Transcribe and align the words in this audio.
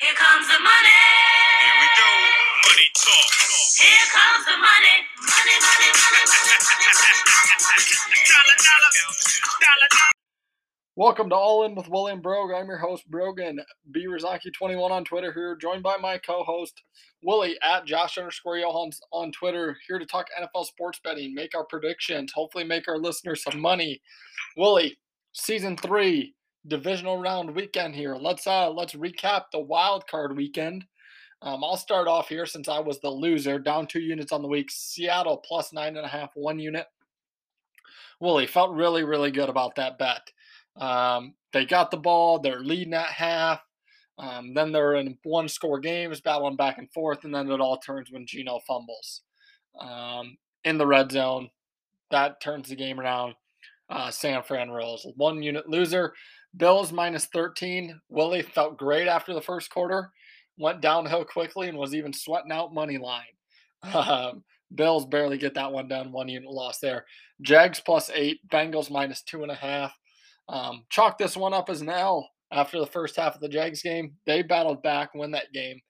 Here 0.00 0.14
comes 0.14 0.48
the 0.48 0.58
money. 0.58 1.00
Here 1.60 1.76
we 1.76 1.88
go. 1.92 2.08
Money 2.72 2.88
talk. 2.96 3.30
Here 3.76 4.08
comes 4.08 4.46
the 4.46 4.56
money. 4.56 4.96
Money, 5.28 5.56
money, 5.60 5.88
money, 5.92 6.24
money, 6.24 6.56
money, 6.56 6.88
money, 6.88 7.20
money, 7.28 7.56
money. 7.60 7.84
Dollar, 8.24 8.56
dollar, 8.64 8.90
dollar, 9.60 9.88
dollar. 9.92 10.16
Welcome 10.96 11.28
to 11.28 11.34
All 11.34 11.66
In 11.66 11.74
with 11.74 11.90
William 11.90 12.22
Brogue. 12.22 12.50
I'm 12.56 12.66
your 12.66 12.78
host, 12.78 13.10
Brogan 13.10 13.60
B. 13.90 14.06
Rizaki21 14.06 14.90
on 14.90 15.04
Twitter 15.04 15.34
here, 15.34 15.54
joined 15.54 15.82
by 15.82 15.98
my 15.98 16.16
co-host, 16.16 16.80
Willie 17.22 17.58
at 17.62 17.84
Josh 17.84 18.16
underscore 18.16 18.56
Johans 18.56 18.96
on 19.12 19.32
Twitter, 19.32 19.76
here 19.86 19.98
to 19.98 20.06
talk 20.06 20.28
NFL 20.40 20.64
sports 20.64 20.98
betting, 21.04 21.34
make 21.34 21.54
our 21.54 21.66
predictions, 21.66 22.32
hopefully 22.34 22.64
make 22.64 22.88
our 22.88 22.96
listeners 22.96 23.42
some 23.42 23.60
money. 23.60 24.00
Willie, 24.56 24.96
season 25.34 25.76
three, 25.76 26.34
divisional 26.66 27.18
round 27.18 27.54
weekend 27.54 27.94
here. 27.94 28.16
Let's 28.16 28.46
uh 28.46 28.70
let's 28.70 28.94
recap 28.94 29.44
the 29.52 29.60
wild 29.60 30.06
card 30.06 30.36
weekend. 30.36 30.84
Um, 31.42 31.64
I'll 31.64 31.76
start 31.76 32.06
off 32.06 32.28
here 32.28 32.44
since 32.44 32.68
I 32.68 32.80
was 32.80 33.00
the 33.00 33.08
loser, 33.08 33.58
down 33.58 33.86
two 33.86 34.00
units 34.00 34.30
on 34.30 34.42
the 34.42 34.48
week. 34.48 34.70
Seattle 34.70 35.38
plus 35.38 35.72
nine 35.72 35.96
and 35.96 36.04
a 36.04 36.08
half, 36.08 36.30
one 36.34 36.58
unit. 36.58 36.86
Willie 38.20 38.46
felt 38.46 38.74
really, 38.74 39.04
really 39.04 39.30
good 39.30 39.48
about 39.48 39.76
that 39.76 39.98
bet. 39.98 40.30
Um, 40.76 41.34
they 41.52 41.64
got 41.64 41.90
the 41.90 41.96
ball, 41.96 42.38
they're 42.38 42.60
leading 42.60 42.92
at 42.94 43.06
half. 43.06 43.62
Um, 44.18 44.52
then 44.52 44.70
they're 44.70 44.96
in 44.96 45.16
one 45.22 45.48
score 45.48 45.80
games, 45.80 46.20
battling 46.20 46.56
back 46.56 46.76
and 46.76 46.92
forth, 46.92 47.24
and 47.24 47.34
then 47.34 47.50
it 47.50 47.60
all 47.60 47.78
turns 47.78 48.10
when 48.10 48.26
Geno 48.26 48.60
fumbles 48.66 49.22
um, 49.80 50.36
in 50.64 50.76
the 50.76 50.86
red 50.86 51.10
zone. 51.10 51.48
That 52.10 52.42
turns 52.42 52.68
the 52.68 52.76
game 52.76 53.00
around. 53.00 53.34
Uh, 53.88 54.10
San 54.10 54.42
Fran 54.42 54.70
rolls. 54.70 55.06
One 55.16 55.42
unit 55.42 55.68
loser. 55.68 56.12
Bills 56.56 56.92
minus 56.92 57.26
13. 57.26 58.00
Willie 58.08 58.42
felt 58.42 58.78
great 58.78 59.08
after 59.08 59.34
the 59.34 59.40
first 59.40 59.70
quarter, 59.70 60.10
went 60.58 60.80
downhill 60.80 61.24
quickly, 61.24 61.68
and 61.68 61.78
was 61.78 61.94
even 61.94 62.12
sweating 62.12 62.52
out 62.52 62.74
money 62.74 62.98
line. 62.98 63.22
Um, 63.94 64.44
Bills 64.74 65.06
barely 65.06 65.38
get 65.38 65.54
that 65.54 65.72
one 65.72 65.88
done. 65.88 66.12
One 66.12 66.28
unit 66.28 66.50
loss 66.50 66.78
there. 66.78 67.04
Jags 67.40 67.80
plus 67.80 68.10
eight. 68.14 68.40
Bengals 68.48 68.90
minus 68.90 69.22
two 69.22 69.42
and 69.42 69.50
a 69.50 69.54
half. 69.54 69.92
Um, 70.48 70.84
chalk 70.90 71.18
this 71.18 71.36
one 71.36 71.54
up 71.54 71.70
as 71.70 71.80
an 71.80 71.88
L 71.88 72.28
after 72.52 72.78
the 72.78 72.86
first 72.86 73.16
half 73.16 73.34
of 73.34 73.40
the 73.40 73.48
Jags 73.48 73.82
game. 73.82 74.14
They 74.26 74.42
battled 74.42 74.82
back, 74.82 75.14
win 75.14 75.30
that 75.32 75.52
game. 75.52 75.80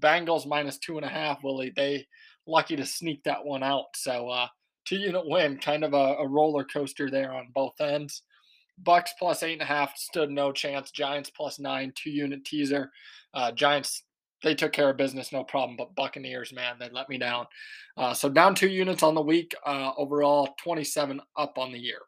Bengals 0.00 0.46
minus 0.46 0.78
two 0.78 0.96
and 0.96 1.04
a 1.04 1.08
half, 1.08 1.42
Willie. 1.42 1.72
They 1.74 2.06
lucky 2.46 2.76
to 2.76 2.86
sneak 2.86 3.22
that 3.24 3.44
one 3.44 3.62
out. 3.62 3.86
So 3.94 4.28
uh, 4.28 4.48
two 4.84 4.96
unit 4.96 5.26
win, 5.26 5.58
kind 5.58 5.84
of 5.84 5.94
a, 5.94 6.16
a 6.18 6.26
roller 6.26 6.64
coaster 6.64 7.10
there 7.10 7.32
on 7.32 7.48
both 7.54 7.80
ends. 7.80 8.22
Bucks 8.78 9.12
plus 9.18 9.42
eight 9.42 9.54
and 9.54 9.62
a 9.62 9.66
half 9.66 9.96
stood 9.96 10.30
no 10.30 10.52
chance. 10.52 10.90
Giants 10.90 11.30
plus 11.30 11.58
nine, 11.58 11.92
two 11.94 12.10
unit 12.10 12.44
teaser. 12.44 12.90
Uh, 13.32 13.52
Giants 13.52 14.02
they 14.44 14.54
took 14.54 14.72
care 14.72 14.90
of 14.90 14.96
business, 14.96 15.32
no 15.32 15.42
problem. 15.42 15.76
But 15.76 15.94
Buccaneers, 15.96 16.52
man, 16.52 16.76
they 16.78 16.90
let 16.90 17.08
me 17.08 17.18
down. 17.18 17.46
Uh, 17.96 18.14
so 18.14 18.28
down 18.28 18.54
two 18.54 18.68
units 18.68 19.02
on 19.02 19.14
the 19.14 19.22
week. 19.22 19.54
Uh, 19.66 19.92
overall, 19.96 20.54
27 20.62 21.20
up 21.36 21.58
on 21.58 21.72
the 21.72 21.78
year. 21.78 22.00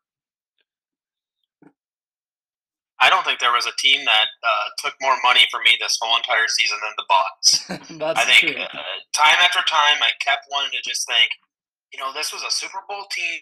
I 3.01 3.11
don't 3.11 3.25
think 3.25 3.41
there 3.41 3.53
was 3.53 3.67
a 3.67 3.77
team 3.79 4.05
that 4.05 4.29
uh, 4.43 4.69
took 4.79 4.95
more 5.03 5.17
money 5.23 5.47
from 5.51 5.63
me 5.65 5.77
this 5.81 5.99
whole 6.01 6.17
entire 6.17 6.49
season 6.49 6.79
than 6.83 6.93
the 6.97 7.05
Bucks. 7.09 7.67
That's 7.99 8.21
I 8.21 8.25
think 8.25 8.55
true. 8.57 8.63
uh, 8.63 8.97
time 9.13 9.37
after 9.43 9.61
time, 9.69 10.01
I 10.01 10.11
kept 10.21 10.47
wanting 10.51 10.71
to 10.73 10.89
just 10.89 11.07
think, 11.07 11.31
you 11.93 11.99
know, 11.99 12.13
this 12.13 12.33
was 12.33 12.43
a 12.43 12.51
Super 12.51 12.79
Bowl 12.89 13.05
team. 13.11 13.41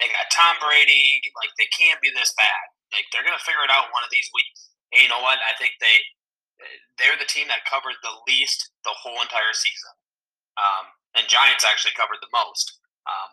They 0.00 0.08
got 0.12 0.28
Tom 0.32 0.60
Brady. 0.60 1.20
Like 1.36 1.52
they 1.56 1.68
can't 1.72 2.00
be 2.04 2.12
this 2.12 2.32
bad. 2.36 2.64
Like 2.92 3.08
they're 3.10 3.24
gonna 3.24 3.42
figure 3.42 3.64
it 3.64 3.72
out 3.72 3.92
one 3.92 4.04
of 4.04 4.12
these 4.12 4.28
weeks. 4.36 4.72
And 4.92 5.02
you 5.02 5.08
know 5.08 5.20
what? 5.24 5.40
I 5.42 5.56
think 5.56 5.76
they 5.80 5.96
they're 6.96 7.20
the 7.20 7.28
team 7.28 7.48
that 7.52 7.68
covered 7.68 7.96
the 8.00 8.16
least 8.28 8.72
the 8.84 8.94
whole 8.96 9.20
entire 9.20 9.52
season. 9.52 9.92
Um, 10.56 10.88
and 11.16 11.28
Giants 11.28 11.64
actually 11.68 11.96
covered 11.96 12.20
the 12.24 12.32
most. 12.32 12.80
Um, 13.04 13.28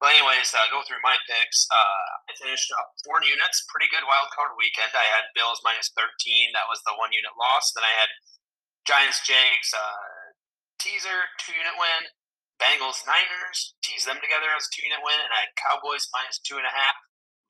but 0.00 0.16
anyways, 0.16 0.50
uh, 0.50 0.66
go 0.72 0.82
through 0.82 1.04
my 1.04 1.14
picks. 1.30 1.68
Uh, 1.70 2.04
I 2.26 2.32
finished 2.34 2.72
up 2.74 2.96
four 3.06 3.22
units. 3.22 3.62
Pretty 3.70 3.86
good 3.92 4.02
wild 4.02 4.32
card 4.34 4.56
weekend. 4.58 4.90
I 4.96 5.06
had 5.14 5.30
Bills 5.36 5.62
minus 5.62 5.94
thirteen. 5.94 6.50
That 6.56 6.66
was 6.66 6.82
the 6.82 6.96
one 6.98 7.14
unit 7.14 7.32
loss. 7.38 7.70
Then 7.72 7.86
I 7.86 7.94
had 7.94 8.10
Giants 8.82 9.22
Jags 9.22 9.70
uh, 9.70 10.34
teaser 10.82 11.30
two 11.38 11.54
unit 11.54 11.76
win. 11.78 12.10
Bengals 12.62 13.02
Niners 13.02 13.74
tease 13.82 14.06
them 14.06 14.22
together 14.22 14.46
as 14.54 14.70
a 14.70 14.70
two 14.70 14.86
unit 14.86 15.02
win, 15.02 15.18
and 15.18 15.34
I 15.34 15.50
had 15.50 15.58
Cowboys 15.58 16.06
minus 16.14 16.38
two 16.38 16.62
and 16.62 16.68
a 16.68 16.70
half. 16.70 16.94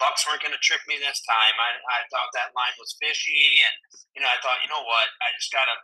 Bucks 0.00 0.24
weren't 0.24 0.40
going 0.40 0.56
to 0.56 0.64
trick 0.64 0.80
me 0.88 0.96
this 0.96 1.20
time. 1.28 1.54
I, 1.60 1.76
I 1.84 2.08
thought 2.08 2.32
that 2.32 2.56
line 2.56 2.72
was 2.80 2.96
fishy, 2.96 3.60
and 3.60 3.76
you 4.16 4.24
know 4.24 4.32
I 4.32 4.40
thought 4.40 4.64
you 4.64 4.72
know 4.72 4.80
what 4.80 5.12
I 5.20 5.36
just 5.36 5.52
got 5.52 5.68
to 5.68 5.76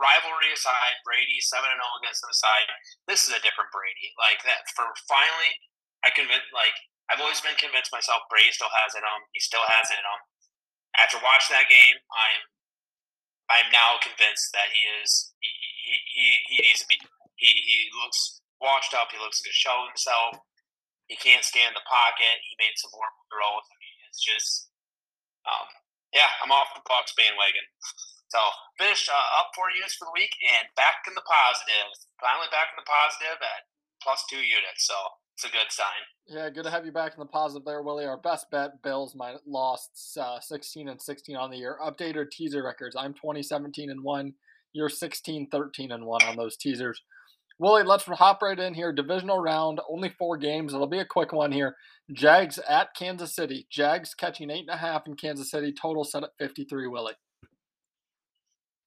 rivalry 0.00 0.52
aside, 0.56 0.96
Brady 1.04 1.36
seven 1.44 1.68
and 1.68 1.80
zero 1.80 2.00
against 2.00 2.24
them 2.24 2.32
aside. 2.32 2.66
This 3.04 3.28
is 3.28 3.36
a 3.36 3.44
different 3.44 3.68
Brady. 3.76 4.16
Like 4.16 4.40
that 4.48 4.64
for 4.72 4.88
finally, 5.04 5.52
I 6.00 6.08
convinced 6.16 6.48
like 6.56 6.76
I've 7.12 7.20
always 7.20 7.44
been 7.44 7.60
convinced 7.60 7.92
myself 7.92 8.24
Brady 8.32 8.56
still 8.56 8.72
has 8.72 8.96
it 8.96 9.04
on. 9.04 9.20
He 9.36 9.40
still 9.44 9.68
has 9.68 9.92
it 9.92 10.00
on. 10.00 10.20
After 10.96 11.20
watching 11.20 11.60
that 11.60 11.68
game, 11.68 12.00
I'm 12.08 12.42
I'm 13.52 13.68
now 13.68 14.00
convinced 14.00 14.56
that 14.56 14.72
he 14.72 14.80
is 15.04 15.36
he 15.44 15.52
he, 15.86 15.94
he, 16.08 16.26
he 16.50 16.56
needs 16.64 16.80
to 16.82 16.88
be 16.88 16.96
he, 17.36 17.52
he 17.52 17.78
looks 17.92 18.40
washed 18.60 18.94
up. 18.94 19.12
He 19.12 19.20
looks 19.20 19.42
to 19.42 19.52
show 19.52 19.86
himself. 19.88 20.40
He 21.06 21.14
can't 21.16 21.46
stand 21.46 21.76
the 21.76 21.86
pocket. 21.86 22.42
He 22.42 22.58
made 22.58 22.74
some 22.76 22.90
more 22.94 23.10
throws. 23.30 23.66
I 23.66 23.76
mean, 23.78 23.96
it's 24.10 24.22
just 24.22 24.70
um, 25.46 25.68
yeah. 26.10 26.30
I'm 26.42 26.50
off 26.50 26.74
the 26.74 26.82
Bucks 26.86 27.14
bandwagon. 27.14 27.66
So 28.28 28.42
finished 28.74 29.06
uh, 29.06 29.38
up 29.38 29.54
four 29.54 29.70
units 29.70 29.94
for 29.94 30.10
the 30.10 30.16
week 30.18 30.34
and 30.42 30.66
back 30.74 31.06
in 31.06 31.14
the 31.14 31.22
positive. 31.22 31.94
Finally 32.18 32.50
back 32.50 32.74
in 32.74 32.82
the 32.82 32.88
positive 32.88 33.38
at 33.38 33.70
plus 34.02 34.26
two 34.28 34.42
units. 34.42 34.82
So 34.82 34.98
it's 35.34 35.46
a 35.46 35.52
good 35.54 35.70
sign. 35.70 36.02
Yeah, 36.26 36.50
good 36.50 36.64
to 36.64 36.70
have 36.70 36.84
you 36.84 36.92
back 36.92 37.12
in 37.14 37.20
the 37.20 37.26
positive 37.26 37.64
there, 37.64 37.82
Willie. 37.82 38.04
Our 38.04 38.16
best 38.16 38.50
bet, 38.50 38.82
Bills, 38.82 39.14
my 39.14 39.36
lost 39.46 40.18
uh, 40.20 40.40
16 40.40 40.88
and 40.88 41.00
16 41.00 41.36
on 41.36 41.50
the 41.50 41.58
year. 41.58 41.78
Updated 41.84 42.30
teaser 42.30 42.64
records. 42.64 42.96
I'm 42.96 43.14
2017 43.14 43.90
and 43.90 44.02
1. 44.02 44.34
You're 44.72 44.88
16, 44.88 45.48
13 45.50 45.92
and 45.92 46.04
1 46.04 46.22
on 46.24 46.36
those 46.36 46.56
teasers. 46.56 47.00
Willie, 47.58 47.84
let's 47.84 48.04
hop 48.04 48.42
right 48.42 48.58
in 48.58 48.74
here. 48.74 48.92
Divisional 48.92 49.38
round, 49.38 49.80
only 49.88 50.10
four 50.18 50.36
games. 50.36 50.74
It'll 50.74 50.86
be 50.86 50.98
a 50.98 51.06
quick 51.06 51.32
one 51.32 51.52
here. 51.52 51.74
Jags 52.12 52.58
at 52.68 52.94
Kansas 52.94 53.34
City. 53.34 53.66
Jags 53.70 54.14
catching 54.14 54.50
eight 54.50 54.66
and 54.68 54.74
a 54.74 54.76
half 54.76 55.06
in 55.06 55.16
Kansas 55.16 55.50
City. 55.50 55.72
Total 55.72 56.04
set 56.04 56.22
at 56.22 56.36
53, 56.38 56.86
Willie. 56.86 57.14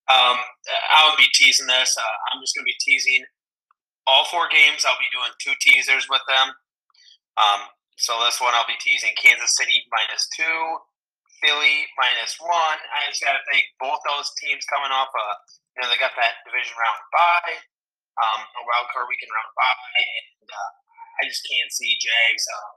Um, 0.09 0.37
I'll 0.97 1.17
be 1.17 1.27
teasing 1.33 1.67
this. 1.67 1.97
Uh, 1.97 2.15
I'm 2.33 2.41
just 2.41 2.55
going 2.55 2.65
to 2.65 2.71
be 2.71 2.77
teasing 2.81 3.25
all 4.07 4.25
four 4.25 4.49
games. 4.49 4.85
I'll 4.85 4.97
be 4.97 5.13
doing 5.13 5.33
two 5.37 5.53
teasers 5.61 6.07
with 6.09 6.21
them. 6.27 6.53
Um, 7.37 7.69
so 7.97 8.17
this 8.25 8.41
one 8.41 8.55
I'll 8.55 8.69
be 8.69 8.79
teasing 8.79 9.13
Kansas 9.19 9.53
City 9.59 9.85
minus 9.91 10.25
two, 10.33 10.59
Philly 11.41 11.85
minus 11.99 12.37
one. 12.41 12.79
I 12.95 13.05
just 13.11 13.21
got 13.21 13.37
to 13.37 13.43
think 13.51 13.69
both 13.77 14.01
those 14.07 14.31
teams 14.41 14.65
coming 14.71 14.89
off 14.89 15.11
a, 15.13 15.25
you 15.75 15.79
know, 15.83 15.87
they 15.91 15.99
got 16.01 16.15
that 16.17 16.41
division 16.47 16.73
round 16.79 16.99
bye, 17.11 17.57
um, 18.19 18.41
a 18.43 18.61
wild 18.67 18.87
card 18.91 19.07
weekend 19.07 19.31
round 19.31 19.51
bye, 19.55 19.75
and 20.03 20.47
uh, 20.47 20.71
I 21.19 21.27
just 21.27 21.43
can't 21.47 21.71
see 21.71 21.95
Jags 21.99 22.45
uh, 22.47 22.71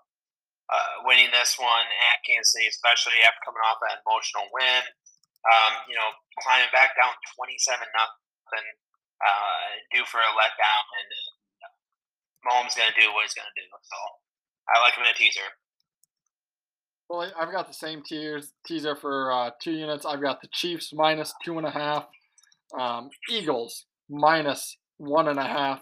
uh, 0.73 0.93
winning 1.07 1.31
this 1.35 1.59
one 1.59 1.87
at 2.11 2.23
Kansas 2.23 2.55
City, 2.55 2.71
especially 2.71 3.19
after 3.27 3.43
coming 3.47 3.63
off 3.67 3.83
that 3.83 4.03
emotional 4.07 4.47
win. 4.55 4.83
Um, 5.43 5.73
you 5.91 5.99
know, 5.99 6.07
climbing 6.39 6.71
back 6.71 6.95
down 6.95 7.11
twenty-seven 7.35 7.83
nothing, 7.91 8.69
uh, 9.19 9.69
due 9.91 10.07
for 10.07 10.23
a 10.23 10.33
letdown, 10.39 10.85
and 11.03 11.11
uh, 11.11 11.71
Mahomes 12.47 12.79
gonna 12.79 12.95
do 12.95 13.11
what 13.11 13.27
he's 13.27 13.35
gonna 13.35 13.51
do. 13.59 13.67
So 13.67 13.99
I 14.71 14.79
like 14.79 14.95
him 14.95 15.03
in 15.03 15.11
a 15.11 15.19
teaser. 15.19 15.51
Well, 17.11 17.31
I've 17.37 17.51
got 17.51 17.67
the 17.67 17.75
same 17.75 18.03
tiers 18.03 18.55
teaser 18.65 18.95
for 18.95 19.33
uh, 19.33 19.51
two 19.61 19.73
units. 19.73 20.07
I've 20.07 20.23
got 20.23 20.41
the 20.41 20.49
Chiefs 20.53 20.93
minus 20.95 21.35
two 21.45 21.59
and 21.59 21.67
a 21.67 21.71
half, 21.71 22.07
um, 22.79 23.11
Eagles 23.29 23.85
minus 24.09 24.79
one 25.03 25.29
and 25.29 25.39
a 25.39 25.45
half. 25.45 25.81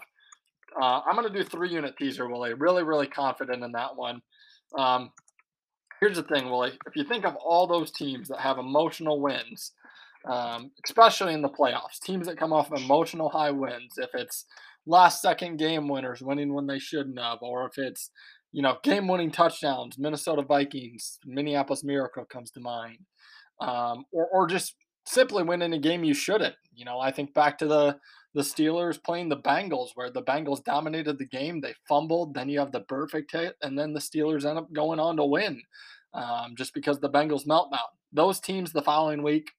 Uh, 0.79 1.01
I'm 1.05 1.15
going 1.15 1.31
to 1.31 1.37
do 1.37 1.43
three 1.43 1.69
unit 1.69 1.97
teaser, 1.97 2.27
Willie. 2.29 2.53
Really, 2.53 2.83
really 2.83 3.07
confident 3.07 3.63
in 3.63 3.71
that 3.73 3.95
one. 3.95 4.21
Um, 4.77 5.11
here's 5.99 6.17
the 6.17 6.23
thing, 6.23 6.49
Willie. 6.49 6.77
If 6.87 6.95
you 6.95 7.03
think 7.03 7.25
of 7.25 7.35
all 7.35 7.67
those 7.67 7.91
teams 7.91 8.29
that 8.29 8.39
have 8.39 8.57
emotional 8.57 9.21
wins, 9.21 9.73
um, 10.29 10.71
especially 10.85 11.33
in 11.33 11.41
the 11.41 11.49
playoffs, 11.49 11.99
teams 12.01 12.27
that 12.27 12.37
come 12.37 12.53
off 12.53 12.71
emotional 12.71 13.29
high 13.29 13.51
wins, 13.51 13.95
if 13.97 14.09
it's 14.13 14.45
last 14.85 15.21
second 15.21 15.57
game 15.57 15.87
winners 15.87 16.21
winning 16.21 16.53
when 16.53 16.67
they 16.67 16.79
shouldn't 16.79 17.19
have, 17.19 17.39
or 17.41 17.65
if 17.67 17.77
it's 17.77 18.11
you 18.51 18.61
know, 18.61 18.77
game 18.83 19.07
winning 19.07 19.31
touchdowns, 19.31 19.97
Minnesota 19.97 20.41
Vikings, 20.41 21.19
Minneapolis 21.25 21.83
Miracle 21.83 22.25
comes 22.25 22.51
to 22.51 22.59
mind. 22.59 22.99
Um, 23.59 24.05
or, 24.11 24.27
or 24.27 24.47
just 24.47 24.75
simply 25.05 25.43
winning 25.43 25.73
a 25.73 25.79
game 25.79 26.03
you 26.03 26.13
shouldn't. 26.13 26.55
You 26.73 26.85
know, 26.85 26.99
I 26.99 27.11
think 27.11 27.33
back 27.33 27.57
to 27.59 27.67
the 27.67 27.97
the 28.33 28.41
Steelers 28.41 29.03
playing 29.03 29.27
the 29.27 29.37
Bengals, 29.37 29.89
where 29.95 30.09
the 30.09 30.23
Bengals 30.23 30.63
dominated 30.63 31.17
the 31.17 31.25
game. 31.25 31.59
They 31.59 31.73
fumbled, 31.87 32.33
then 32.33 32.47
you 32.47 32.59
have 32.59 32.71
the 32.71 32.79
perfect 32.79 33.33
hit, 33.33 33.55
and 33.61 33.77
then 33.77 33.91
the 33.91 33.99
Steelers 33.99 34.45
end 34.45 34.57
up 34.57 34.71
going 34.71 35.01
on 35.01 35.17
to 35.17 35.25
win 35.25 35.61
um, 36.13 36.55
just 36.57 36.73
because 36.73 36.99
the 36.99 37.09
Bengals 37.09 37.45
meltdown. 37.45 37.79
Those 38.13 38.39
teams 38.39 38.71
the 38.71 38.81
following 38.81 39.21
week 39.23 39.51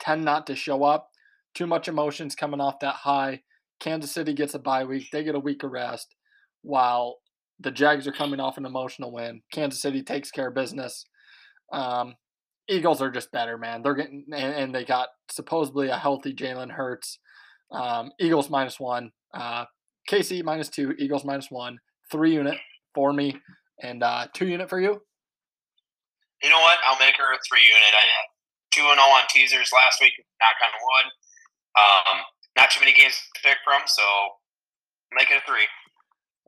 tend 0.00 0.24
not 0.24 0.46
to 0.48 0.56
show 0.56 0.82
up. 0.82 1.08
too 1.54 1.66
much 1.66 1.88
emotions 1.88 2.36
coming 2.36 2.60
off 2.60 2.78
that 2.80 2.94
high. 2.94 3.42
Kansas 3.80 4.12
City 4.12 4.34
gets 4.34 4.54
a 4.54 4.58
bye 4.58 4.84
week. 4.84 5.08
They 5.10 5.24
get 5.24 5.34
a 5.34 5.40
week 5.40 5.62
of 5.64 5.72
rest 5.72 6.14
while 6.62 7.18
the 7.58 7.70
Jags 7.70 8.06
are 8.06 8.12
coming 8.12 8.40
off 8.40 8.56
an 8.56 8.66
emotional 8.66 9.12
win. 9.12 9.42
Kansas 9.52 9.82
City 9.82 10.02
takes 10.02 10.30
care 10.30 10.48
of 10.48 10.54
business. 10.54 11.06
Um, 11.72 12.14
Eagles 12.70 13.02
are 13.02 13.10
just 13.10 13.32
better, 13.32 13.58
man. 13.58 13.82
They're 13.82 13.94
getting 13.94 14.24
and, 14.32 14.54
and 14.54 14.74
they 14.74 14.84
got 14.84 15.08
supposedly 15.30 15.88
a 15.88 15.96
healthy 15.96 16.32
Jalen 16.32 16.70
Hurts. 16.70 17.18
Um, 17.72 18.12
Eagles 18.18 18.50
minus 18.50 18.80
one, 18.80 19.12
uh, 19.34 19.64
KC 20.08 20.42
minus 20.42 20.68
two, 20.68 20.94
Eagles 20.98 21.24
minus 21.24 21.50
one, 21.50 21.78
three 22.10 22.34
unit 22.34 22.58
for 22.94 23.12
me, 23.12 23.36
and 23.82 24.02
uh, 24.02 24.26
two 24.34 24.46
unit 24.46 24.68
for 24.68 24.80
you. 24.80 25.00
You 26.42 26.50
know 26.50 26.60
what? 26.60 26.78
I'll 26.84 26.98
make 26.98 27.16
her 27.16 27.32
a 27.32 27.38
three 27.48 27.62
unit. 27.62 27.92
I 27.92 28.00
had 28.00 28.26
two 28.70 28.82
and 28.82 28.98
zero 28.98 29.06
on 29.06 29.22
teasers 29.28 29.70
last 29.72 30.00
week. 30.00 30.12
Knock 30.40 30.56
on 30.64 30.72
wood. 30.80 31.12
Um, 31.78 32.22
not 32.56 32.70
too 32.70 32.80
many 32.80 32.92
games 32.92 33.14
to 33.34 33.42
pick 33.42 33.58
from, 33.64 33.82
so 33.86 34.02
make 35.14 35.30
it 35.30 35.42
a 35.44 35.50
three. 35.50 35.66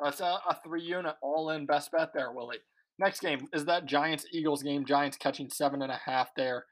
That's 0.03 0.21
a, 0.21 0.41
a 0.49 0.59
three 0.65 0.83
unit 0.83 1.15
all 1.23 1.51
in 1.51 1.67
best 1.67 1.93
bet 1.93 2.13
there, 2.15 2.33
Willie. 2.33 2.59
Next 2.99 3.21
game 3.21 3.49
is 3.53 3.65
that 3.65 3.87
Giants 3.87 4.27
Eagles 4.33 4.63
game. 4.63 4.85
Giants 4.85 5.17
catching 5.17 5.51
seven 5.51 5.83
and 5.83 5.91
a 5.91 6.01
half 6.05 6.35
there 6.37 6.67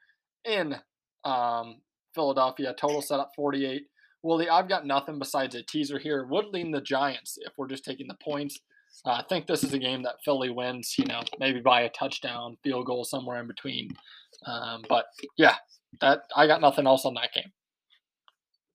in 0.45 0.75
um, 1.23 1.81
Philadelphia. 2.13 2.73
Total 2.77 3.01
set 3.01 3.19
up 3.19 3.31
48. 3.35 3.83
Willie, 4.23 4.49
I've 4.49 4.69
got 4.69 4.85
nothing 4.85 5.17
besides 5.17 5.55
a 5.55 5.63
teaser 5.63 5.97
here. 5.97 6.25
Would 6.25 6.47
lean 6.47 6.71
the 6.71 6.81
Giants 6.81 7.37
if 7.41 7.53
we're 7.57 7.67
just 7.67 7.83
taking 7.83 8.07
the 8.07 8.17
points. 8.23 8.59
Uh, 9.05 9.11
I 9.13 9.23
think 9.27 9.47
this 9.47 9.63
is 9.63 9.73
a 9.73 9.79
game 9.79 10.03
that 10.03 10.23
Philly 10.23 10.49
wins, 10.49 10.95
you 10.97 11.05
know, 11.05 11.21
maybe 11.39 11.59
by 11.59 11.81
a 11.81 11.89
touchdown, 11.89 12.57
field 12.63 12.85
goal, 12.85 13.03
somewhere 13.03 13.39
in 13.39 13.47
between. 13.47 13.89
Um, 14.45 14.83
but 14.87 15.05
yeah, 15.37 15.55
that 16.01 16.23
I 16.35 16.45
got 16.45 16.61
nothing 16.61 16.85
else 16.85 17.05
on 17.05 17.15
that 17.15 17.33
game. 17.33 17.51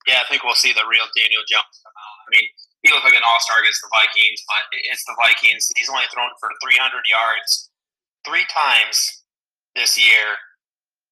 Yeah, 0.07 0.19
I 0.21 0.25
think 0.29 0.43
we'll 0.45 0.55
see 0.55 0.73
the 0.73 0.85
real 0.89 1.05
Daniel 1.17 1.43
Jones. 1.49 1.83
Uh, 1.85 1.91
I 1.91 2.29
mean, 2.33 2.49
he 2.87 2.95
looked 2.95 3.03
like 3.03 3.19
an 3.19 3.27
all 3.27 3.43
star 3.43 3.59
against 3.59 3.83
the 3.83 3.91
Vikings, 3.91 4.47
but 4.47 4.63
it's 4.87 5.03
the 5.11 5.19
Vikings. 5.19 5.67
He's 5.75 5.91
only 5.91 6.07
thrown 6.15 6.31
for 6.39 6.55
300 6.63 7.03
yards 7.11 7.75
three 8.23 8.47
times 8.47 9.27
this 9.75 9.99
year, 9.99 10.39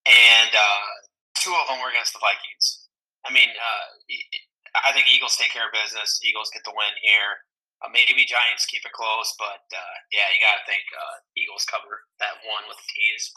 and 0.07 0.51
uh, 0.55 0.87
two 1.35 1.51
of 1.51 1.67
them 1.67 1.83
were 1.83 1.91
against 1.91 2.15
the 2.15 2.23
Vikings. 2.23 2.87
I 3.27 3.35
mean, 3.35 3.51
uh, 3.51 3.85
I 4.87 4.95
think 4.95 5.11
Eagles 5.11 5.35
take 5.35 5.51
care 5.51 5.67
of 5.67 5.75
business. 5.75 6.23
Eagles 6.23 6.47
get 6.55 6.63
the 6.63 6.71
win 6.71 6.95
here. 7.03 7.43
Uh, 7.83 7.91
maybe 7.91 8.23
Giants 8.23 8.63
keep 8.71 8.87
it 8.87 8.95
close, 8.95 9.35
but 9.35 9.67
uh, 9.75 9.95
yeah, 10.15 10.31
you 10.31 10.39
got 10.39 10.63
to 10.63 10.63
think 10.63 10.87
uh, 10.95 11.15
Eagles 11.35 11.67
cover 11.67 12.07
that 12.23 12.39
one 12.47 12.63
with 12.71 12.79
the 12.79 12.87
tees. 12.87 13.35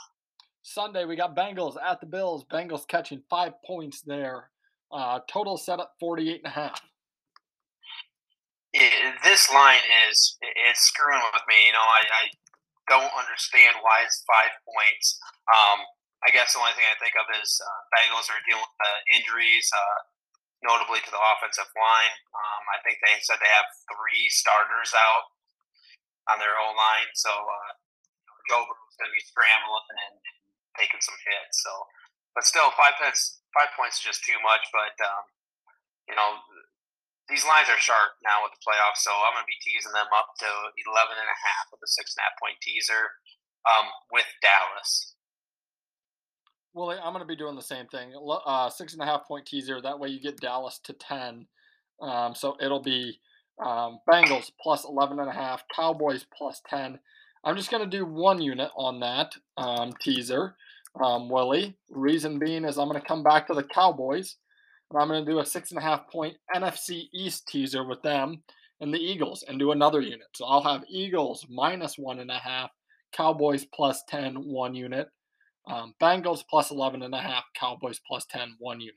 Sunday, 0.63 1.11
we 1.11 1.19
got 1.19 1.35
Bengals 1.35 1.75
at 1.75 1.99
the 1.99 2.07
Bills. 2.07 2.47
Bengals 2.47 2.87
catching 2.87 3.23
five 3.29 3.59
points 3.67 4.03
there. 4.03 4.51
Uh, 4.93 5.21
total 5.27 5.57
set 5.57 5.81
up 5.81 5.95
48 5.99 6.45
and 6.45 6.47
a 6.47 6.55
half. 6.55 6.81
It, 8.79 9.19
this 9.27 9.51
line 9.51 9.83
is 10.07 10.39
it's 10.41 10.87
screwing 10.87 11.23
with 11.35 11.43
me. 11.51 11.67
You 11.67 11.75
know, 11.75 11.83
I, 11.83 12.03
I 12.07 12.25
don't 12.87 13.11
understand 13.19 13.75
why 13.83 14.07
it's 14.07 14.23
five 14.23 14.55
points. 14.63 15.19
Um, 15.51 15.83
I 16.23 16.31
guess 16.31 16.55
the 16.55 16.63
only 16.63 16.75
thing 16.79 16.87
I 16.87 16.99
think 17.03 17.15
of 17.19 17.27
is 17.43 17.51
uh, 17.59 17.81
Bengals 17.95 18.31
are 18.31 18.43
dealing 18.47 18.63
with 18.63 18.79
uh, 18.83 19.01
injuries, 19.19 19.67
uh, 19.75 19.99
notably 20.63 21.03
to 21.03 21.11
the 21.11 21.23
offensive 21.35 21.71
line. 21.75 22.15
Um, 22.35 22.63
I 22.75 22.79
think 22.87 22.99
they 23.03 23.19
said 23.23 23.39
they 23.39 23.51
have 23.55 23.71
three 23.91 24.27
starters 24.31 24.95
out 24.95 25.31
on 26.31 26.39
their 26.43 26.55
O 26.59 26.75
line, 26.75 27.11
so 27.15 27.31
uh, 27.31 27.71
Joe 28.51 28.63
Burrow's 28.67 28.97
going 28.99 29.11
to 29.11 29.17
be 29.17 29.27
scrambling 29.27 29.89
and, 29.95 30.15
and 30.19 30.39
taking 30.79 31.03
some 31.03 31.19
hits. 31.23 31.63
So, 31.63 31.73
but 32.35 32.47
still, 32.47 32.71
five 32.79 32.99
points 32.99 33.43
five 33.55 33.71
points 33.75 33.99
is 34.03 34.07
just 34.15 34.23
too 34.27 34.39
much. 34.43 34.63
But 34.71 34.95
um, 35.03 35.25
you 36.11 36.17
know, 36.19 36.39
these 37.29 37.45
lines 37.45 37.69
are 37.69 37.79
sharp 37.79 38.17
now 38.25 38.43
with 38.43 38.57
the 38.57 38.65
playoffs, 38.65 39.05
so 39.05 39.13
I'm 39.13 39.37
going 39.37 39.45
to 39.45 39.53
be 39.53 39.61
teasing 39.61 39.93
them 39.93 40.09
up 40.17 40.33
to 40.41 40.49
11 40.49 41.13
and 41.13 41.29
a 41.29 41.39
half 41.39 41.69
with 41.71 41.85
a 41.85 41.91
six 41.91 42.17
and 42.17 42.25
a 42.25 42.27
half 42.29 42.37
point 42.41 42.57
teaser 42.65 43.13
um, 43.69 43.87
with 44.11 44.27
Dallas. 44.41 45.15
Well, 46.75 46.91
I'm 46.91 47.13
going 47.13 47.25
to 47.25 47.29
be 47.29 47.37
doing 47.37 47.57
the 47.57 47.63
same 47.63 47.87
thing. 47.87 48.13
Uh, 48.17 48.71
six 48.71 48.93
and 48.93 49.03
a 49.03 49.07
half 49.07 49.27
point 49.27 49.47
teaser. 49.47 49.81
That 49.81 49.99
way 49.99 50.09
you 50.09 50.21
get 50.21 50.41
Dallas 50.41 50.81
to 50.85 50.93
10. 50.93 51.47
Um, 52.01 52.35
so 52.35 52.57
it'll 52.61 52.83
be 52.83 53.19
um, 53.65 54.01
Bengals 54.09 54.51
plus 54.61 54.85
11 54.85 55.19
and 55.19 55.29
a 55.29 55.33
half, 55.33 55.65
Cowboys 55.75 56.25
plus 56.37 56.63
10. 56.69 56.99
I'm 57.45 57.57
just 57.57 57.71
going 57.71 57.83
to 57.83 57.97
do 57.97 58.05
one 58.05 58.41
unit 58.41 58.71
on 58.77 59.01
that 59.01 59.33
um, 59.57 59.93
teaser, 60.01 60.55
um, 61.03 61.29
Willie. 61.29 61.77
Reason 61.91 62.39
being 62.39 62.65
is 62.65 62.79
I'm 62.79 62.89
going 62.89 63.01
to 63.01 63.07
come 63.07 63.23
back 63.23 63.47
to 63.47 63.55
the 63.55 63.65
Cowboys. 63.65 64.37
And 64.91 65.01
I'm 65.01 65.09
going 65.09 65.25
to 65.25 65.31
do 65.31 65.41
a 65.41 65.47
six 65.47 65.71
and 65.71 65.79
a 65.79 65.83
half 65.83 66.09
point 66.11 66.37
NFC 66.55 67.09
East 67.13 67.47
teaser 67.49 67.85
with 67.85 68.03
them 68.03 68.43
and 68.81 68.93
the 68.93 68.99
Eagles 68.99 69.45
and 69.47 69.59
do 69.59 69.73
another 69.73 70.01
unit. 70.01 70.29
So 70.35 70.47
I'll 70.47 70.63
have 70.63 70.85
Eagles 70.89 71.47
minus 71.51 71.99
one 71.99 72.21
and 72.21 72.31
a 72.31 72.39
half, 72.39 72.71
Cowboys 73.13 73.67
plus 73.75 74.03
10, 74.09 74.35
one 74.37 74.75
unit. 74.75 75.09
Um, 75.69 75.95
Bengals 76.01 76.43
plus 76.49 76.71
11 76.71 77.03
and 77.03 77.15
a 77.15 77.21
half, 77.21 77.45
Cowboys 77.55 78.01
plus 78.07 78.25
10, 78.31 78.57
one 78.59 78.81
unit. 78.81 78.97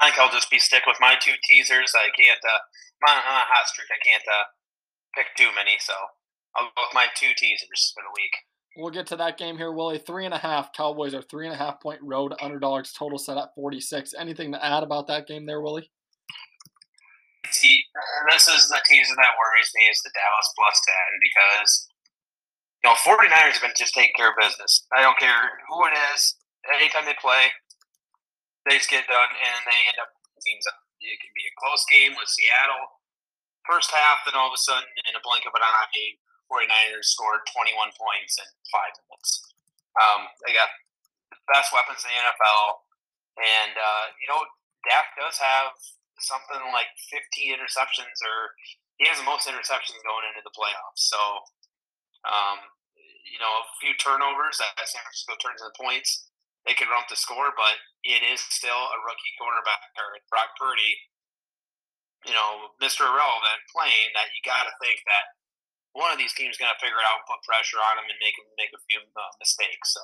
I 0.00 0.06
think 0.06 0.18
I'll 0.18 0.32
just 0.32 0.50
be 0.50 0.58
stick 0.58 0.84
with 0.86 0.96
my 1.00 1.16
two 1.20 1.34
teasers. 1.50 1.92
I 1.96 2.08
can't, 2.16 2.38
uh, 2.48 2.58
my, 3.02 3.14
my 3.14 3.44
hot 3.50 3.66
streak, 3.66 3.88
I 3.90 4.00
can't 4.06 4.22
uh, 4.22 4.44
pick 5.14 5.26
too 5.36 5.50
many, 5.54 5.76
so 5.80 5.92
I'll 6.56 6.70
go 6.76 6.82
with 6.86 6.94
my 6.94 7.06
two 7.16 7.32
teasers 7.36 7.92
for 7.94 8.02
the 8.02 8.14
week. 8.16 8.32
We'll 8.76 8.90
get 8.90 9.06
to 9.08 9.16
that 9.16 9.36
game 9.36 9.56
here, 9.56 9.72
Willie. 9.72 9.98
Three 9.98 10.24
and 10.24 10.34
a 10.34 10.38
half. 10.38 10.72
Cowboys 10.72 11.14
are 11.14 11.22
three 11.22 11.46
and 11.46 11.54
a 11.54 11.58
half 11.58 11.80
point 11.80 12.00
road 12.02 12.34
underdogs. 12.40 12.92
Total 12.92 13.18
set 13.18 13.36
at 13.36 13.54
46. 13.54 14.14
Anything 14.18 14.52
to 14.52 14.64
add 14.64 14.82
about 14.82 15.08
that 15.08 15.26
game 15.26 15.44
there, 15.44 15.60
Willie? 15.60 15.90
See, 17.50 17.82
this 18.30 18.46
is 18.46 18.68
the 18.68 18.78
teaser 18.86 19.16
that 19.16 19.34
worries 19.34 19.72
me 19.74 19.82
is 19.90 19.98
the 20.06 20.14
Dallas 20.14 20.48
plus 20.54 20.78
10 20.86 20.94
because 21.18 21.90
you 22.80 22.88
know, 22.88 22.96
49ers 22.96 23.60
have 23.60 23.66
been 23.66 23.76
just 23.76 23.92
taking 23.92 24.16
care 24.16 24.32
of 24.32 24.40
business. 24.40 24.86
I 24.96 25.02
don't 25.02 25.18
care 25.18 25.60
who 25.68 25.84
it 25.84 25.94
is. 26.14 26.36
Anytime 26.80 27.04
they 27.04 27.16
play, 27.20 27.52
they 28.64 28.76
just 28.76 28.88
get 28.92 29.08
done, 29.08 29.30
and 29.32 29.60
they 29.68 29.80
end 29.88 30.00
up 30.00 30.12
teams 30.40 30.64
up. 30.68 30.80
It 31.00 31.20
can 31.20 31.32
be 31.36 31.44
a 31.48 31.58
close 31.60 31.84
game 31.88 32.12
with 32.16 32.28
Seattle. 32.28 33.00
First 33.68 33.92
half, 33.92 34.24
then 34.24 34.36
all 34.36 34.48
of 34.48 34.56
a 34.56 34.60
sudden, 34.60 34.88
in 35.08 35.16
a 35.16 35.24
blink 35.24 35.44
of 35.44 35.56
an 35.56 35.64
eye, 35.64 35.88
49ers 36.50 37.14
scored 37.14 37.46
21 37.46 37.94
points 37.94 38.34
in 38.42 38.48
five 38.74 38.92
minutes. 39.06 39.46
Um, 39.94 40.26
they 40.42 40.52
got 40.52 40.70
the 41.30 41.38
best 41.54 41.70
weapons 41.70 42.02
in 42.02 42.10
the 42.10 42.18
NFL, 42.18 42.84
and 43.38 43.74
uh, 43.78 44.06
you 44.18 44.26
know, 44.26 44.42
Dak 44.86 45.14
does 45.14 45.38
have 45.38 45.72
something 46.18 46.60
like 46.74 46.90
15 47.08 47.54
interceptions, 47.54 48.18
or 48.26 48.54
he 48.98 49.08
has 49.08 49.16
the 49.16 49.26
most 49.26 49.48
interceptions 49.48 50.02
going 50.02 50.26
into 50.28 50.42
the 50.44 50.52
playoffs. 50.52 51.06
So 51.08 51.18
um, 52.26 52.60
you 53.24 53.38
know, 53.38 53.62
a 53.62 53.66
few 53.80 53.94
turnovers 53.96 54.58
that 54.58 54.76
San 54.84 55.00
Francisco 55.06 55.38
turns 55.38 55.62
into 55.62 55.76
points. 55.78 56.28
They 56.68 56.76
can 56.76 56.92
run 56.92 57.00
up 57.00 57.08
the 57.08 57.16
score, 57.16 57.56
but 57.56 57.80
it 58.04 58.20
is 58.20 58.42
still 58.52 58.76
a 58.92 58.98
rookie 59.06 59.34
quarterback 59.40 59.96
or 59.96 60.20
Brock 60.28 60.52
Purdy, 60.60 60.92
you 62.28 62.36
know, 62.36 62.76
Mr. 62.84 63.08
Irrelevant 63.08 63.64
playing 63.72 64.12
that 64.12 64.28
you 64.36 64.44
got 64.44 64.68
to 64.68 64.74
think 64.76 65.00
that 65.08 65.39
one 65.92 66.12
of 66.12 66.18
these 66.18 66.32
teams 66.34 66.56
going 66.56 66.70
to 66.70 66.80
figure 66.80 66.98
it 66.98 67.06
out 67.06 67.22
and 67.22 67.26
put 67.26 67.42
pressure 67.42 67.78
on 67.78 67.98
him 67.98 68.06
and 68.08 68.18
make 68.20 68.34
make 68.58 68.70
a 68.74 68.82
few 68.88 69.00
uh, 69.16 69.32
mistakes. 69.38 69.94
So. 69.94 70.00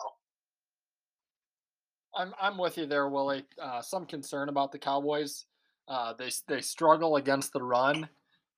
I'm, 2.17 2.33
I'm 2.41 2.57
with 2.57 2.79
you 2.79 2.87
there, 2.87 3.09
Willie. 3.09 3.45
Uh, 3.61 3.83
some 3.83 4.07
concern 4.07 4.49
about 4.49 4.73
the 4.73 4.79
Cowboys. 4.79 5.45
Uh, 5.87 6.15
they 6.19 6.31
they 6.49 6.61
struggle 6.61 7.17
against 7.17 7.53
the 7.53 7.63
run. 7.63 8.09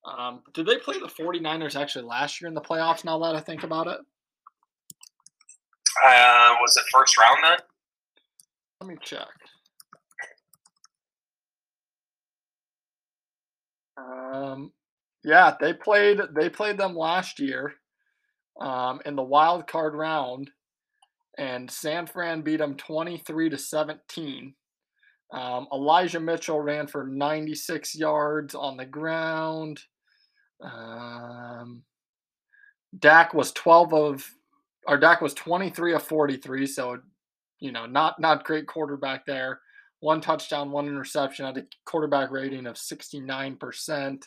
Um, 0.04 0.42
did 0.54 0.66
they 0.66 0.78
play 0.78 0.98
the 0.98 1.06
49ers 1.06 1.78
actually 1.78 2.04
last 2.04 2.40
year 2.40 2.48
in 2.48 2.54
the 2.54 2.60
playoffs 2.60 3.04
now 3.04 3.18
that 3.18 3.34
I 3.34 3.40
think 3.40 3.64
about 3.64 3.88
it? 3.88 3.98
Uh, 6.06 6.54
was 6.60 6.76
it 6.76 6.84
first 6.94 7.18
round 7.18 7.38
then? 7.42 7.58
Let 8.80 8.88
me 8.88 8.96
check. 9.02 9.26
Um, 13.96 14.72
yeah, 15.24 15.54
they 15.60 15.72
played 15.72 16.20
they 16.34 16.48
played 16.48 16.78
them 16.78 16.94
last 16.94 17.40
year 17.40 17.74
um, 18.60 19.00
in 19.04 19.16
the 19.16 19.22
wild 19.22 19.66
card 19.66 19.94
round, 19.94 20.50
and 21.36 21.70
San 21.70 22.06
Fran 22.06 22.42
beat 22.42 22.58
them 22.58 22.76
23 22.76 23.50
to 23.50 23.58
17. 23.58 24.54
Um, 25.32 25.68
Elijah 25.72 26.20
Mitchell 26.20 26.60
ran 26.60 26.86
for 26.86 27.06
96 27.06 27.94
yards 27.94 28.54
on 28.54 28.76
the 28.76 28.86
ground. 28.86 29.80
Um, 30.62 31.82
Dak 32.98 33.34
was 33.34 33.52
12 33.52 33.92
of, 33.92 34.30
or 34.86 34.96
Dak 34.96 35.20
was 35.20 35.34
23 35.34 35.94
of 35.94 36.02
43. 36.02 36.66
So, 36.66 36.98
you 37.60 37.72
know, 37.72 37.86
not 37.86 38.18
not 38.20 38.44
great 38.44 38.66
quarterback 38.66 39.26
there. 39.26 39.60
One 40.00 40.20
touchdown, 40.20 40.70
one 40.70 40.86
interception 40.86 41.44
at 41.44 41.58
a 41.58 41.66
quarterback 41.84 42.30
rating 42.30 42.66
of 42.66 42.76
69%. 42.76 44.22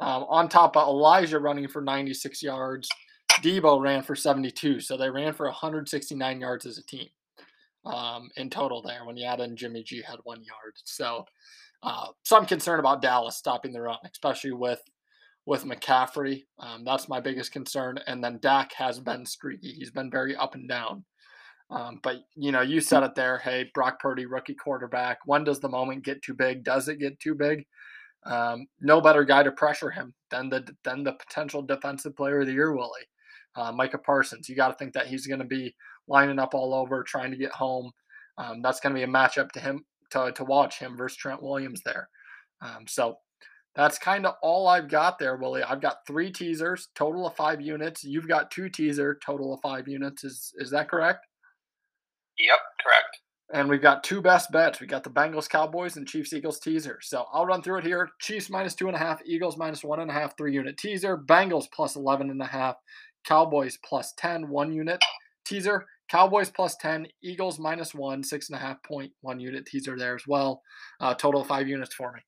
Um, 0.00 0.24
on 0.28 0.48
top 0.48 0.76
of 0.76 0.88
Elijah 0.88 1.38
running 1.38 1.68
for 1.68 1.82
96 1.82 2.42
yards, 2.42 2.96
Deebo 3.40 3.80
ran 3.80 4.02
for 4.02 4.14
72. 4.16 4.80
So 4.80 4.96
they 4.96 5.10
ran 5.10 5.32
for 5.34 5.46
169 5.46 6.40
yards 6.40 6.66
as 6.66 6.78
a 6.78 6.84
team. 6.86 7.08
um, 7.84 8.30
in 8.36 8.50
total 8.50 8.82
there 8.82 9.04
when 9.04 9.16
you 9.16 9.26
add 9.26 9.40
in 9.40 9.56
Jimmy 9.56 9.82
G 9.82 10.02
had 10.02 10.18
one 10.24 10.38
yard. 10.44 10.74
So, 10.84 11.24
uh, 11.82 12.08
so 12.24 12.36
I'm 12.36 12.46
concerned 12.46 12.80
about 12.80 13.02
Dallas 13.02 13.36
stopping 13.36 13.72
the 13.72 13.82
run, 13.82 13.98
especially 14.10 14.52
with 14.52 14.80
with 15.46 15.64
McCaffrey. 15.64 16.44
Um, 16.58 16.84
that's 16.84 17.08
my 17.08 17.20
biggest 17.20 17.52
concern. 17.52 17.98
And 18.06 18.24
then 18.24 18.38
Dak 18.40 18.72
has 18.74 19.00
been 19.00 19.26
streaky. 19.26 19.72
He's 19.72 19.90
been 19.90 20.10
very 20.10 20.36
up 20.36 20.54
and 20.54 20.68
down. 20.68 21.04
Um, 21.70 22.00
but 22.02 22.18
you 22.36 22.52
know, 22.52 22.62
you 22.62 22.80
said 22.80 23.02
it 23.04 23.14
there. 23.16 23.38
Hey, 23.38 23.70
Brock 23.74 24.00
Purdy, 24.00 24.26
rookie 24.26 24.54
quarterback. 24.54 25.18
When 25.26 25.44
does 25.44 25.60
the 25.60 25.68
moment 25.68 26.04
get 26.04 26.22
too 26.22 26.34
big? 26.34 26.64
Does 26.64 26.88
it 26.88 26.98
get 27.00 27.20
too 27.20 27.34
big? 27.34 27.66
Um, 28.26 28.66
no 28.80 29.00
better 29.00 29.24
guy 29.24 29.42
to 29.42 29.52
pressure 29.52 29.90
him 29.90 30.14
than 30.30 30.48
the 30.48 30.66
than 30.82 31.04
the 31.04 31.12
potential 31.12 31.62
defensive 31.62 32.16
player 32.16 32.40
of 32.40 32.46
the 32.46 32.52
year, 32.52 32.74
Willie. 32.74 33.06
Uh, 33.56 33.70
Micah 33.70 33.98
Parsons. 33.98 34.48
You 34.48 34.56
got 34.56 34.68
to 34.68 34.74
think 34.74 34.94
that 34.94 35.06
he's 35.06 35.26
going 35.26 35.40
to 35.40 35.46
be 35.46 35.74
lining 36.08 36.38
up 36.38 36.54
all 36.54 36.74
over, 36.74 37.02
trying 37.02 37.30
to 37.30 37.36
get 37.36 37.52
home. 37.52 37.92
Um, 38.38 38.62
that's 38.62 38.80
going 38.80 38.94
to 38.94 38.98
be 38.98 39.04
a 39.04 39.06
matchup 39.06 39.52
to 39.52 39.60
him 39.60 39.84
to, 40.10 40.32
to 40.32 40.44
watch 40.44 40.78
him 40.78 40.96
versus 40.96 41.16
Trent 41.16 41.42
Williams 41.42 41.82
there. 41.84 42.08
Um, 42.60 42.86
so 42.88 43.18
that's 43.74 43.98
kind 43.98 44.26
of 44.26 44.34
all 44.42 44.66
I've 44.68 44.88
got 44.88 45.18
there, 45.18 45.36
Willie. 45.36 45.62
I've 45.62 45.80
got 45.80 46.06
three 46.06 46.30
teasers, 46.30 46.88
total 46.94 47.26
of 47.26 47.36
five 47.36 47.60
units. 47.60 48.04
You've 48.04 48.28
got 48.28 48.50
two 48.50 48.68
teaser, 48.68 49.18
total 49.24 49.54
of 49.54 49.60
five 49.60 49.86
units. 49.88 50.24
Is 50.24 50.52
is 50.56 50.70
that 50.70 50.88
correct? 50.88 51.26
Yep, 52.38 52.58
correct. 52.82 53.20
And 53.52 53.68
we've 53.68 53.82
got 53.82 54.02
two 54.02 54.22
best 54.22 54.50
bets. 54.50 54.80
We 54.80 54.86
got 54.86 55.04
the 55.04 55.10
Bengals, 55.10 55.48
Cowboys, 55.48 55.96
and 55.96 56.08
Chiefs, 56.08 56.32
Eagles 56.32 56.58
teaser. 56.58 56.98
So 57.02 57.26
I'll 57.32 57.44
run 57.44 57.62
through 57.62 57.78
it 57.78 57.84
here. 57.84 58.08
Chiefs 58.20 58.48
minus 58.48 58.74
two 58.74 58.86
and 58.86 58.96
a 58.96 58.98
half, 58.98 59.20
Eagles 59.26 59.58
minus 59.58 59.84
one 59.84 60.00
and 60.00 60.10
a 60.10 60.14
half, 60.14 60.36
three 60.36 60.54
unit 60.54 60.78
teaser. 60.78 61.18
Bengals 61.18 61.66
plus 61.70 61.94
11 61.94 62.30
and 62.30 62.40
a 62.40 62.46
half, 62.46 62.76
Cowboys 63.26 63.78
plus 63.84 64.14
10, 64.16 64.48
one 64.48 64.72
unit 64.72 65.00
teaser. 65.44 65.86
Cowboys 66.08 66.50
plus 66.50 66.76
10, 66.76 67.06
Eagles 67.22 67.58
minus 67.58 67.94
one, 67.94 68.22
six 68.22 68.48
and 68.48 68.56
a 68.56 68.60
half 68.60 68.82
point, 68.82 69.12
one 69.22 69.40
unit 69.40 69.66
teaser 69.66 69.96
there 69.98 70.14
as 70.14 70.26
well. 70.26 70.62
Uh, 71.00 71.14
total 71.14 71.44
five 71.44 71.66
units 71.68 71.94
for 71.94 72.12
me. 72.12 72.20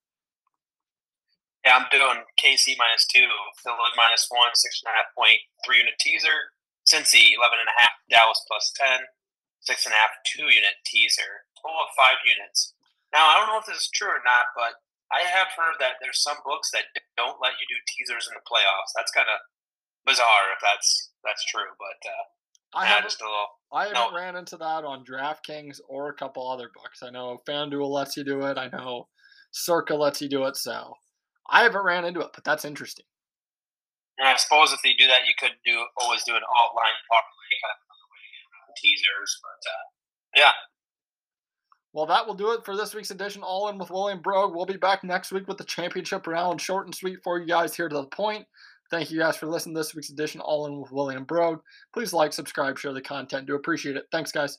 Yeah, 1.64 1.76
I'm 1.76 1.86
doing 1.90 2.22
KC 2.40 2.76
minus 2.78 3.06
two, 3.06 3.26
Philly 3.62 3.76
minus 3.96 4.26
one, 4.30 4.50
six 4.54 4.82
and 4.84 4.92
a 4.92 4.96
half 4.96 5.06
point, 5.16 5.38
three 5.64 5.78
unit 5.78 5.94
teaser. 5.98 6.52
Cincy, 6.86 7.34
11 7.34 7.58
and 7.58 7.66
a 7.66 7.76
half, 7.82 7.90
Dallas 8.08 8.40
plus 8.46 8.72
10, 8.78 9.00
six 9.66 9.84
and 9.84 9.92
a 9.92 9.98
half, 9.98 10.14
two 10.24 10.46
unit 10.46 10.80
teaser. 10.86 11.46
Total 11.58 11.82
of 11.82 11.98
five 11.98 12.22
units. 12.22 12.72
Now, 13.12 13.26
I 13.26 13.38
don't 13.38 13.50
know 13.50 13.58
if 13.58 13.66
this 13.66 13.86
is 13.86 13.94
true 13.94 14.10
or 14.10 14.22
not, 14.22 14.54
but 14.54 14.78
I 15.10 15.26
have 15.26 15.50
heard 15.54 15.78
that 15.78 15.98
there's 16.00 16.22
some 16.22 16.38
books 16.46 16.70
that 16.72 16.90
don't 17.16 17.42
let 17.42 17.58
you 17.58 17.66
do 17.70 17.78
teasers 17.86 18.26
in 18.26 18.34
the 18.34 18.46
playoffs. 18.46 18.94
That's 18.94 19.14
kind 19.14 19.30
of 19.30 19.38
bizarre 20.06 20.54
if 20.54 20.62
that's 20.62 21.10
that's 21.22 21.44
true, 21.46 21.70
but 21.78 21.98
uh, 22.06 22.24
I 22.78 22.86
haven't, 22.86 23.10
just 23.10 23.22
a 23.22 23.24
little. 23.24 23.50
I 23.72 23.90
haven't 23.90 24.14
no. 24.14 24.16
ran 24.16 24.36
into 24.36 24.56
that 24.58 24.84
on 24.86 25.04
DraftKings 25.04 25.80
or 25.88 26.08
a 26.08 26.14
couple 26.14 26.46
other 26.46 26.70
books. 26.74 27.02
I 27.02 27.10
know 27.10 27.38
FanDuel 27.46 27.90
lets 27.90 28.16
you 28.16 28.24
do 28.24 28.42
it. 28.46 28.58
I 28.58 28.68
know 28.68 29.08
Circa 29.50 29.94
lets 29.94 30.20
you 30.20 30.28
do 30.28 30.44
it. 30.44 30.56
So 30.56 30.94
I 31.48 31.62
haven't 31.62 31.84
ran 31.84 32.04
into 32.04 32.20
it, 32.20 32.30
but 32.34 32.44
that's 32.44 32.64
interesting. 32.64 33.06
And 34.18 34.28
I 34.28 34.36
suppose 34.36 34.72
if 34.72 34.80
you 34.84 34.96
do 34.96 35.06
that, 35.06 35.26
you 35.26 35.34
could 35.38 35.54
do 35.64 35.76
always 36.00 36.24
do 36.24 36.34
an 36.34 36.46
alt 36.48 36.72
line 36.74 36.96
parlay 37.10 37.52
kind 37.62 37.74
of 37.74 37.80
another 37.84 38.08
way 38.08 38.20
to 38.20 38.30
get 38.32 38.44
around 38.48 38.65
the 38.65 38.65
teasers. 38.82 39.40
But 39.42 39.70
uh, 39.70 39.84
yeah, 40.44 40.52
Well, 41.92 42.06
that 42.06 42.26
will 42.26 42.34
do 42.34 42.52
it 42.52 42.64
for 42.64 42.76
this 42.76 42.94
week's 42.94 43.10
edition. 43.10 43.42
All 43.42 43.68
in 43.68 43.78
with 43.78 43.90
William 43.90 44.20
Brogue. 44.20 44.54
We'll 44.54 44.66
be 44.66 44.76
back 44.76 45.02
next 45.02 45.32
week 45.32 45.48
with 45.48 45.58
the 45.58 45.64
championship 45.64 46.26
round, 46.26 46.60
short 46.60 46.86
and 46.86 46.94
sweet 46.94 47.18
for 47.24 47.38
you 47.38 47.46
guys 47.46 47.74
here 47.74 47.88
to 47.88 47.94
the 47.94 48.06
point. 48.06 48.46
Thank 48.90 49.10
you 49.10 49.18
guys 49.18 49.36
for 49.36 49.46
listening 49.46 49.74
to 49.74 49.80
this 49.80 49.94
week's 49.94 50.10
edition. 50.10 50.40
All 50.40 50.66
in 50.66 50.80
with 50.80 50.92
William 50.92 51.24
Brogue. 51.24 51.60
Please 51.92 52.12
like, 52.12 52.32
subscribe, 52.32 52.78
share 52.78 52.92
the 52.92 53.00
content. 53.00 53.46
Do 53.46 53.54
appreciate 53.56 53.96
it. 53.96 54.04
Thanks, 54.12 54.30
guys. 54.30 54.58